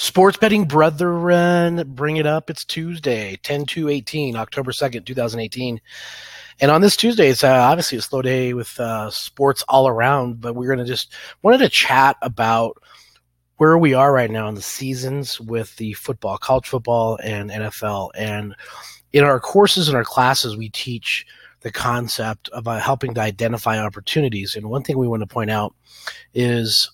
Sports 0.00 0.36
betting 0.36 0.64
brethren, 0.64 1.82
bring 1.92 2.18
it 2.18 2.24
up. 2.24 2.50
It's 2.50 2.64
Tuesday, 2.64 3.36
10 3.42 3.66
to 3.66 3.88
18, 3.88 4.36
October 4.36 4.70
2nd, 4.70 5.04
2018. 5.04 5.80
And 6.60 6.70
on 6.70 6.82
this 6.82 6.96
Tuesday, 6.96 7.30
it's 7.30 7.42
uh, 7.42 7.48
obviously 7.48 7.98
a 7.98 8.02
slow 8.02 8.22
day 8.22 8.54
with 8.54 8.78
uh, 8.78 9.10
sports 9.10 9.64
all 9.68 9.88
around, 9.88 10.40
but 10.40 10.54
we're 10.54 10.68
going 10.68 10.78
to 10.78 10.84
just 10.84 11.12
wanted 11.42 11.58
to 11.58 11.68
chat 11.68 12.16
about 12.22 12.80
where 13.56 13.76
we 13.76 13.92
are 13.92 14.12
right 14.12 14.30
now 14.30 14.46
in 14.46 14.54
the 14.54 14.62
seasons 14.62 15.40
with 15.40 15.74
the 15.78 15.94
football, 15.94 16.38
college 16.38 16.68
football, 16.68 17.18
and 17.24 17.50
NFL. 17.50 18.10
And 18.14 18.54
in 19.12 19.24
our 19.24 19.40
courses 19.40 19.88
and 19.88 19.96
our 19.96 20.04
classes, 20.04 20.56
we 20.56 20.68
teach 20.68 21.26
the 21.62 21.72
concept 21.72 22.48
of 22.50 22.68
uh, 22.68 22.78
helping 22.78 23.14
to 23.14 23.20
identify 23.20 23.80
opportunities. 23.80 24.54
And 24.54 24.70
one 24.70 24.84
thing 24.84 24.96
we 24.96 25.08
want 25.08 25.22
to 25.22 25.26
point 25.26 25.50
out 25.50 25.74
is 26.34 26.88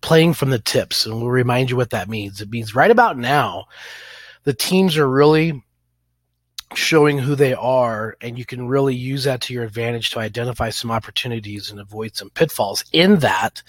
playing 0.00 0.34
from 0.34 0.50
the 0.50 0.58
tips, 0.58 1.06
and 1.06 1.16
we'll 1.16 1.30
remind 1.30 1.70
you 1.70 1.76
what 1.76 1.90
that 1.90 2.08
means. 2.08 2.40
It 2.40 2.50
means 2.50 2.74
right 2.74 2.90
about 2.90 3.18
now, 3.18 3.66
the 4.44 4.54
teams 4.54 4.96
are 4.96 5.08
really 5.08 5.62
showing 6.74 7.18
who 7.18 7.34
they 7.34 7.54
are, 7.54 8.16
and 8.20 8.38
you 8.38 8.44
can 8.44 8.66
really 8.66 8.94
use 8.94 9.24
that 9.24 9.40
to 9.42 9.54
your 9.54 9.64
advantage 9.64 10.10
to 10.10 10.18
identify 10.18 10.70
some 10.70 10.90
opportunities 10.90 11.70
and 11.70 11.80
avoid 11.80 12.16
some 12.16 12.30
pitfalls. 12.30 12.84
In 12.92 13.20
that, 13.20 13.62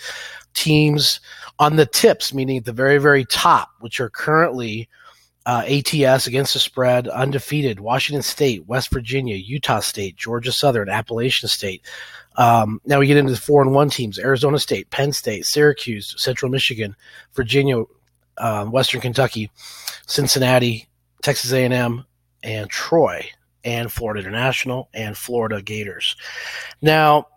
teams 0.54 1.20
on 1.60 1.76
the 1.76 1.86
tips, 1.86 2.34
meaning 2.34 2.58
at 2.58 2.66
the 2.66 2.74
very, 2.74 2.98
very 2.98 3.26
top, 3.26 3.70
which 3.80 4.00
are 4.00 4.10
currently 4.10 4.90
uh, 5.46 5.64
ATS 5.68 6.28
against 6.28 6.54
the 6.54 6.60
spread, 6.60 7.08
undefeated. 7.08 7.80
Washington 7.80 8.24
State, 8.24 8.66
West 8.66 8.92
Virginia, 8.92 9.36
Utah 9.36 9.80
State, 9.80 10.16
Georgia 10.16 10.52
Southern, 10.52 10.90
Appalachian 10.90 11.48
State. 11.48 11.84
Um, 12.38 12.82
now 12.86 13.00
we 13.00 13.08
get 13.08 13.18
into 13.18 13.32
the 13.32 13.40
four 13.40 13.62
and 13.62 13.74
one 13.74 13.90
teams: 13.90 14.20
Arizona 14.20 14.60
State, 14.60 14.90
Penn 14.90 15.14
State, 15.14 15.46
Syracuse, 15.46 16.16
Central 16.18 16.52
Michigan, 16.52 16.96
Virginia, 17.34 17.84
uh, 18.38 18.66
Western 18.66 19.02
Kentucky, 19.02 19.52
Cincinnati, 20.08 20.88
Texas 21.22 21.54
A&M, 21.54 22.04
and 22.44 22.70
Troy, 22.70 23.26
and 23.64 23.92
Florida 23.92 24.22
International 24.22 24.90
and 24.94 25.18
Florida 25.18 25.62
Gators. 25.62 26.16
Now. 26.82 27.28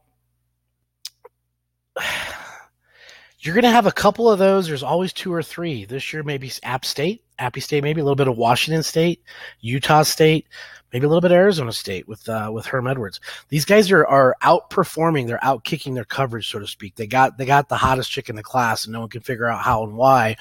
You're 3.48 3.54
going 3.54 3.62
to 3.62 3.70
have 3.70 3.86
a 3.86 3.92
couple 3.92 4.30
of 4.30 4.38
those. 4.38 4.66
There's 4.66 4.82
always 4.82 5.10
two 5.10 5.32
or 5.32 5.42
three. 5.42 5.86
This 5.86 6.12
year, 6.12 6.22
maybe 6.22 6.52
App 6.64 6.84
State, 6.84 7.24
Appy 7.38 7.60
State, 7.60 7.82
maybe 7.82 8.02
a 8.02 8.04
little 8.04 8.14
bit 8.14 8.28
of 8.28 8.36
Washington 8.36 8.82
State, 8.82 9.22
Utah 9.62 10.02
State, 10.02 10.46
maybe 10.92 11.06
a 11.06 11.08
little 11.08 11.22
bit 11.22 11.30
of 11.30 11.36
Arizona 11.38 11.72
State 11.72 12.06
with 12.06 12.28
uh, 12.28 12.50
with 12.52 12.66
Herm 12.66 12.86
Edwards. 12.86 13.20
These 13.48 13.64
guys 13.64 13.90
are 13.90 14.06
are 14.06 14.36
outperforming. 14.42 15.26
They're 15.26 15.42
out 15.42 15.64
kicking 15.64 15.94
their 15.94 16.04
coverage, 16.04 16.50
so 16.50 16.58
to 16.58 16.66
speak. 16.66 16.96
They 16.96 17.06
got 17.06 17.38
they 17.38 17.46
got 17.46 17.70
the 17.70 17.78
hottest 17.78 18.10
chick 18.10 18.28
in 18.28 18.36
the 18.36 18.42
class, 18.42 18.84
and 18.84 18.92
no 18.92 19.00
one 19.00 19.08
can 19.08 19.22
figure 19.22 19.46
out 19.46 19.62
how 19.62 19.82
and 19.82 19.96
why. 19.96 20.36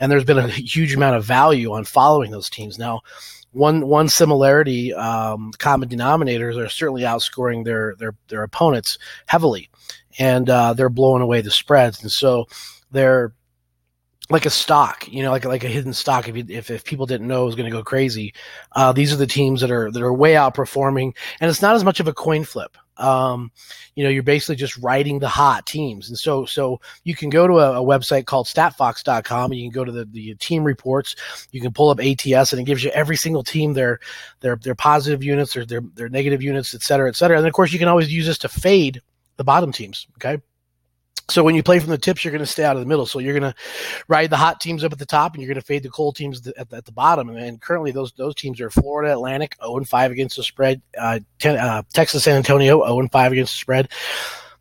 And 0.00 0.10
there's 0.10 0.24
been 0.24 0.38
a 0.38 0.48
huge 0.48 0.96
amount 0.96 1.14
of 1.14 1.24
value 1.24 1.74
on 1.74 1.84
following 1.84 2.32
those 2.32 2.50
teams 2.50 2.76
now 2.76 3.02
one 3.52 3.86
one 3.86 4.08
similarity, 4.08 4.92
um, 4.94 5.52
common 5.58 5.88
denominators 5.88 6.56
are 6.56 6.68
certainly 6.68 7.02
outscoring 7.02 7.64
their 7.64 7.94
their 7.98 8.14
their 8.26 8.42
opponents 8.42 8.98
heavily 9.26 9.70
and 10.18 10.50
uh, 10.50 10.72
they're 10.72 10.88
blowing 10.88 11.22
away 11.22 11.40
the 11.40 11.50
spreads. 11.50 12.02
And 12.02 12.10
so 12.10 12.46
they're 12.90 13.32
like 14.30 14.44
a 14.44 14.50
stock, 14.50 15.08
you 15.08 15.22
know, 15.22 15.30
like 15.30 15.44
like 15.44 15.64
a 15.64 15.68
hidden 15.68 15.94
stock. 15.94 16.28
If 16.28 16.36
you, 16.36 16.44
if, 16.48 16.70
if 16.70 16.84
people 16.84 17.06
didn't 17.06 17.28
know 17.28 17.42
it 17.42 17.46
was 17.46 17.54
going 17.54 17.70
to 17.70 17.76
go 17.76 17.82
crazy, 17.82 18.34
uh, 18.72 18.92
these 18.92 19.12
are 19.12 19.16
the 19.16 19.26
teams 19.26 19.60
that 19.62 19.70
are 19.70 19.90
that 19.90 20.02
are 20.02 20.12
way 20.12 20.34
outperforming, 20.34 21.16
and 21.40 21.50
it's 21.50 21.62
not 21.62 21.74
as 21.74 21.84
much 21.84 22.00
of 22.00 22.08
a 22.08 22.12
coin 22.12 22.44
flip. 22.44 22.76
Um, 22.98 23.52
you 23.94 24.02
know, 24.02 24.10
you're 24.10 24.24
basically 24.24 24.56
just 24.56 24.76
riding 24.78 25.20
the 25.20 25.28
hot 25.28 25.64
teams, 25.64 26.08
and 26.08 26.18
so 26.18 26.44
so 26.44 26.78
you 27.04 27.14
can 27.14 27.30
go 27.30 27.46
to 27.46 27.54
a, 27.54 27.80
a 27.80 27.84
website 27.84 28.26
called 28.26 28.46
StatFox.com, 28.46 29.50
and 29.50 29.58
you 29.58 29.70
can 29.70 29.74
go 29.74 29.84
to 29.84 29.92
the, 29.92 30.04
the 30.04 30.34
team 30.34 30.62
reports. 30.62 31.16
You 31.52 31.62
can 31.62 31.72
pull 31.72 31.88
up 31.88 32.00
ATS, 32.00 32.52
and 32.52 32.60
it 32.60 32.64
gives 32.64 32.84
you 32.84 32.90
every 32.90 33.16
single 33.16 33.44
team 33.44 33.72
their 33.72 33.98
their 34.40 34.56
their 34.56 34.74
positive 34.74 35.24
units, 35.24 35.54
their 35.54 35.64
their, 35.64 35.80
their 35.94 36.08
negative 36.10 36.42
units, 36.42 36.74
et 36.74 36.82
cetera, 36.82 37.08
et 37.08 37.16
cetera. 37.16 37.38
And 37.38 37.46
of 37.46 37.52
course, 37.54 37.72
you 37.72 37.78
can 37.78 37.88
always 37.88 38.12
use 38.12 38.26
this 38.26 38.38
to 38.38 38.48
fade 38.48 39.00
the 39.38 39.44
bottom 39.44 39.72
teams. 39.72 40.06
Okay. 40.16 40.42
So 41.30 41.44
when 41.44 41.54
you 41.54 41.62
play 41.62 41.78
from 41.78 41.90
the 41.90 41.98
tips, 41.98 42.24
you're 42.24 42.32
going 42.32 42.44
to 42.44 42.46
stay 42.46 42.64
out 42.64 42.76
of 42.76 42.80
the 42.80 42.86
middle. 42.86 43.04
So 43.04 43.18
you're 43.18 43.38
going 43.38 43.52
to 43.52 43.58
ride 44.08 44.30
the 44.30 44.36
hot 44.36 44.60
teams 44.60 44.82
up 44.82 44.92
at 44.92 44.98
the 44.98 45.04
top, 45.04 45.34
and 45.34 45.42
you're 45.42 45.52
going 45.52 45.60
to 45.60 45.66
fade 45.66 45.82
the 45.82 45.90
cold 45.90 46.16
teams 46.16 46.46
at 46.46 46.70
the, 46.70 46.76
at 46.76 46.84
the 46.86 46.92
bottom. 46.92 47.28
And, 47.28 47.60
currently, 47.60 47.90
those 47.90 48.12
those 48.12 48.34
teams 48.34 48.60
are 48.60 48.70
Florida 48.70 49.12
Atlantic 49.12 49.54
0 49.62 49.78
and 49.78 49.88
5 49.88 50.10
against 50.10 50.36
the 50.36 50.42
spread, 50.42 50.80
uh, 50.96 51.20
ten, 51.38 51.56
uh, 51.56 51.82
Texas 51.92 52.24
San 52.24 52.36
Antonio 52.36 52.82
0 52.82 53.00
and 53.00 53.12
5 53.12 53.32
against 53.32 53.54
the 53.54 53.58
spread, 53.58 53.90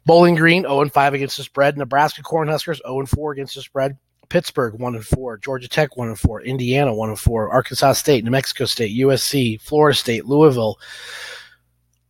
Bowling 0.05 0.35
Green 0.35 0.63
0 0.63 0.81
and 0.81 0.91
5 0.91 1.13
against 1.13 1.37
the 1.37 1.43
spread, 1.43 1.77
Nebraska 1.77 2.21
Cornhuskers 2.21 2.81
0 2.85 2.99
and 2.99 3.09
4 3.09 3.31
against 3.31 3.55
the 3.55 3.61
spread, 3.61 3.97
Pittsburgh 4.27 4.77
1 4.79 4.95
and 4.95 5.05
4, 5.05 5.37
Georgia 5.37 5.69
Tech 5.69 5.95
1 5.95 6.09
and 6.09 6.19
4, 6.19 6.41
Indiana 6.41 6.93
1 6.93 7.09
and 7.09 7.19
4, 7.19 7.49
Arkansas 7.49 7.93
State, 7.93 8.25
New 8.25 8.31
Mexico 8.31 8.65
State, 8.65 8.97
USC, 8.99 9.61
Florida 9.61 9.95
State, 9.95 10.25
Louisville, 10.25 10.77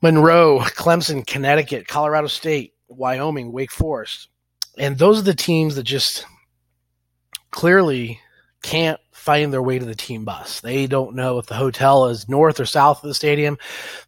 Monroe, 0.01 0.59
Clemson, 0.59 1.25
Connecticut, 1.25 1.87
Colorado 1.87 2.27
State. 2.27 2.73
Wyoming, 2.89 3.51
Wake 3.51 3.71
Forest. 3.71 4.29
And 4.77 4.97
those 4.97 5.19
are 5.19 5.23
the 5.23 5.33
teams 5.33 5.75
that 5.75 5.83
just 5.83 6.25
clearly 7.51 8.19
can't 8.61 8.99
find 9.11 9.51
their 9.51 9.61
way 9.61 9.77
to 9.77 9.85
the 9.85 9.95
team 9.95 10.23
bus. 10.23 10.61
They 10.61 10.87
don't 10.87 11.15
know 11.15 11.37
if 11.37 11.47
the 11.47 11.55
hotel 11.55 12.05
is 12.05 12.29
north 12.29 12.59
or 12.59 12.65
south 12.65 13.03
of 13.03 13.07
the 13.07 13.13
stadium. 13.13 13.57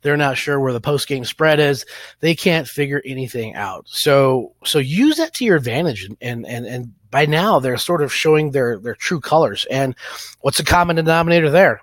They're 0.01 0.17
not 0.17 0.37
sure 0.37 0.59
where 0.59 0.73
the 0.73 0.79
post 0.79 1.07
game 1.07 1.25
spread 1.25 1.59
is. 1.59 1.85
They 2.19 2.35
can't 2.35 2.67
figure 2.67 3.01
anything 3.05 3.55
out. 3.55 3.85
So 3.87 4.53
so 4.63 4.79
use 4.79 5.17
that 5.17 5.33
to 5.35 5.45
your 5.45 5.57
advantage 5.57 6.07
and 6.21 6.45
and 6.45 6.65
and 6.65 6.93
by 7.11 7.25
now 7.25 7.59
they're 7.59 7.77
sort 7.77 8.01
of 8.01 8.13
showing 8.13 8.51
their 8.51 8.79
their 8.79 8.95
true 8.95 9.19
colors. 9.19 9.65
And 9.69 9.95
what's 10.41 10.57
the 10.57 10.63
common 10.63 10.95
denominator 10.95 11.49
there? 11.49 11.81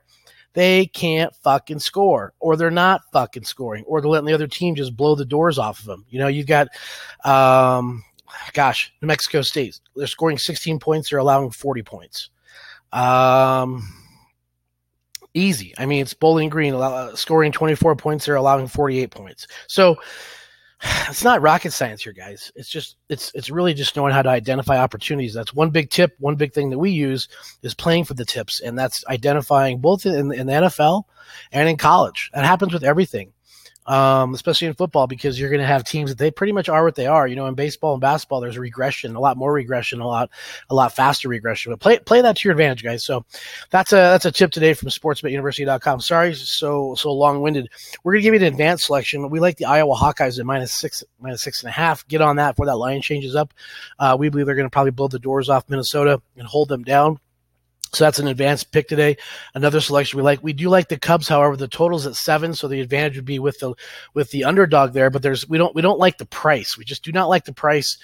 They 0.56 0.86
can't 0.86 1.36
fucking 1.36 1.78
score 1.78 2.32
or 2.40 2.56
they're 2.56 2.70
not 2.70 3.02
fucking 3.12 3.44
scoring 3.44 3.84
or 3.86 4.00
they're 4.00 4.08
letting 4.08 4.26
the 4.26 4.32
other 4.32 4.46
team 4.46 4.74
just 4.74 4.96
blow 4.96 5.14
the 5.14 5.26
doors 5.26 5.58
off 5.58 5.80
of 5.80 5.84
them. 5.84 6.06
You 6.08 6.18
know, 6.18 6.28
you've 6.28 6.46
got, 6.46 6.68
um, 7.26 8.02
gosh, 8.54 8.90
New 9.02 9.06
Mexico 9.06 9.42
State, 9.42 9.78
they're 9.94 10.06
scoring 10.06 10.38
16 10.38 10.78
points, 10.78 11.10
they're 11.10 11.18
allowing 11.18 11.50
40 11.50 11.82
points. 11.82 12.30
Um, 12.90 13.86
easy. 15.34 15.74
I 15.76 15.84
mean, 15.84 16.00
it's 16.00 16.14
Bowling 16.14 16.48
Green 16.48 16.74
scoring 17.16 17.52
24 17.52 17.94
points, 17.96 18.24
they're 18.24 18.36
allowing 18.36 18.66
48 18.66 19.10
points. 19.10 19.46
So, 19.66 19.96
it's 21.08 21.24
not 21.24 21.42
rocket 21.42 21.72
science 21.72 22.02
here, 22.02 22.12
guys. 22.12 22.52
It's 22.54 22.68
just 22.68 22.96
it's 23.08 23.32
it's 23.34 23.50
really 23.50 23.74
just 23.74 23.96
knowing 23.96 24.12
how 24.12 24.22
to 24.22 24.28
identify 24.28 24.78
opportunities. 24.78 25.34
That's 25.34 25.54
one 25.54 25.70
big 25.70 25.90
tip. 25.90 26.14
One 26.18 26.36
big 26.36 26.52
thing 26.52 26.70
that 26.70 26.78
we 26.78 26.90
use 26.90 27.28
is 27.62 27.74
playing 27.74 28.04
for 28.04 28.14
the 28.14 28.24
tips, 28.24 28.60
and 28.60 28.78
that's 28.78 29.04
identifying 29.06 29.78
both 29.78 30.06
in, 30.06 30.32
in 30.32 30.46
the 30.46 30.52
NFL 30.52 31.04
and 31.52 31.68
in 31.68 31.76
college. 31.76 32.30
That 32.34 32.44
happens 32.44 32.72
with 32.72 32.84
everything 32.84 33.32
um, 33.86 34.34
especially 34.34 34.68
in 34.68 34.74
football, 34.74 35.06
because 35.06 35.38
you're 35.38 35.50
going 35.50 35.60
to 35.60 35.66
have 35.66 35.84
teams 35.84 36.10
that 36.10 36.18
they 36.18 36.30
pretty 36.30 36.52
much 36.52 36.68
are 36.68 36.84
what 36.84 36.94
they 36.94 37.06
are. 37.06 37.26
You 37.26 37.36
know, 37.36 37.46
in 37.46 37.54
baseball 37.54 37.94
and 37.94 38.00
basketball, 38.00 38.40
there's 38.40 38.58
regression, 38.58 39.14
a 39.14 39.20
lot 39.20 39.36
more 39.36 39.52
regression, 39.52 40.00
a 40.00 40.06
lot, 40.06 40.30
a 40.70 40.74
lot 40.74 40.94
faster 40.94 41.28
regression. 41.28 41.72
But 41.72 41.80
play 41.80 41.98
play 41.98 42.20
that 42.20 42.36
to 42.36 42.48
your 42.48 42.52
advantage, 42.52 42.82
guys. 42.82 43.04
So 43.04 43.24
that's 43.70 43.92
a 43.92 43.96
that's 43.96 44.24
a 44.24 44.32
tip 44.32 44.50
today 44.50 44.74
from 44.74 44.88
SportsBetUniversity.com. 44.88 46.00
Sorry, 46.00 46.34
so 46.34 46.94
so 46.94 47.12
long 47.12 47.40
winded. 47.42 47.68
We're 48.02 48.12
going 48.12 48.22
to 48.22 48.26
give 48.30 48.34
you 48.34 48.46
an 48.46 48.52
advanced 48.52 48.86
selection. 48.86 49.30
We 49.30 49.40
like 49.40 49.56
the 49.56 49.66
Iowa 49.66 49.94
Hawkeyes 49.94 50.38
at 50.38 50.46
minus 50.46 50.72
six, 50.72 51.04
minus 51.20 51.42
six 51.42 51.62
and 51.62 51.68
a 51.68 51.72
half. 51.72 52.06
Get 52.08 52.20
on 52.20 52.36
that 52.36 52.52
before 52.52 52.66
that 52.66 52.76
line 52.76 53.02
changes 53.02 53.34
up. 53.36 53.52
Uh, 53.98 54.16
we 54.18 54.28
believe 54.28 54.46
they're 54.46 54.54
going 54.54 54.66
to 54.66 54.70
probably 54.70 54.90
blow 54.90 55.08
the 55.08 55.18
doors 55.18 55.48
off 55.48 55.68
Minnesota 55.68 56.20
and 56.36 56.46
hold 56.46 56.68
them 56.68 56.82
down. 56.82 57.18
So 57.96 58.04
that's 58.04 58.18
an 58.18 58.28
advanced 58.28 58.72
pick 58.72 58.88
today. 58.88 59.16
Another 59.54 59.80
selection 59.80 60.18
we 60.18 60.22
like. 60.22 60.42
We 60.42 60.52
do 60.52 60.68
like 60.68 60.88
the 60.88 60.98
Cubs, 60.98 61.28
however, 61.28 61.56
the 61.56 61.66
total's 61.66 62.06
at 62.06 62.14
seven, 62.14 62.52
so 62.52 62.68
the 62.68 62.82
advantage 62.82 63.16
would 63.16 63.24
be 63.24 63.38
with 63.38 63.58
the 63.58 63.74
with 64.12 64.30
the 64.32 64.44
underdog 64.44 64.92
there. 64.92 65.08
But 65.08 65.22
there's 65.22 65.48
we 65.48 65.56
don't 65.56 65.74
we 65.74 65.80
don't 65.80 65.98
like 65.98 66.18
the 66.18 66.26
price. 66.26 66.76
We 66.76 66.84
just 66.84 67.02
do 67.02 67.10
not 67.10 67.30
like 67.30 67.46
the 67.46 67.54
price 67.54 67.96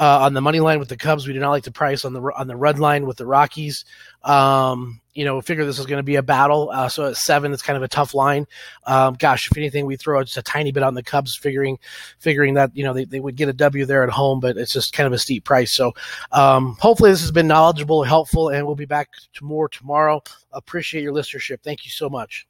uh, 0.00 0.20
on 0.20 0.32
the 0.34 0.40
money 0.40 0.60
line 0.60 0.78
with 0.78 0.88
the 0.88 0.96
Cubs. 0.96 1.26
We 1.26 1.32
do 1.32 1.40
not 1.40 1.50
like 1.50 1.64
the 1.64 1.72
price 1.72 2.04
on 2.04 2.12
the 2.12 2.20
on 2.20 2.46
the 2.46 2.56
red 2.56 2.78
line 2.78 3.06
with 3.06 3.16
the 3.16 3.26
Rockies. 3.26 3.84
Um, 4.22 5.00
you 5.14 5.24
know, 5.24 5.40
figure 5.40 5.64
this 5.64 5.78
is 5.78 5.86
going 5.86 5.98
to 5.98 6.04
be 6.04 6.16
a 6.16 6.22
battle. 6.22 6.70
Uh, 6.72 6.88
so 6.88 7.06
at 7.06 7.16
seven, 7.16 7.52
it's 7.52 7.62
kind 7.62 7.76
of 7.76 7.82
a 7.82 7.88
tough 7.88 8.14
line. 8.14 8.46
Um, 8.84 9.14
gosh, 9.14 9.50
if 9.50 9.56
anything, 9.56 9.86
we 9.86 9.96
throw 9.96 10.22
just 10.22 10.36
a 10.36 10.42
tiny 10.42 10.70
bit 10.70 10.82
on 10.82 10.94
the 10.94 11.02
Cubs, 11.02 11.34
figuring 11.34 11.78
figuring 12.18 12.54
that 12.54 12.76
you 12.76 12.84
know 12.84 12.92
they, 12.92 13.04
they 13.04 13.20
would 13.20 13.36
get 13.36 13.48
a 13.48 13.52
W 13.52 13.84
there 13.84 14.04
at 14.04 14.10
home, 14.10 14.40
but 14.40 14.56
it's 14.56 14.72
just 14.72 14.92
kind 14.92 15.06
of 15.06 15.12
a 15.12 15.18
steep 15.18 15.44
price. 15.44 15.72
So 15.72 15.92
um, 16.32 16.76
hopefully 16.78 17.10
this 17.10 17.20
has 17.22 17.32
been 17.32 17.48
knowledgeable, 17.48 18.04
helpful, 18.04 18.48
and 18.50 18.66
we'll 18.66 18.76
be 18.76 18.84
back 18.84 19.08
to 19.34 19.44
more 19.44 19.68
tomorrow. 19.68 20.22
Appreciate 20.52 21.02
your 21.02 21.12
listenership. 21.12 21.62
Thank 21.62 21.84
you 21.84 21.90
so 21.90 22.08
much. 22.08 22.46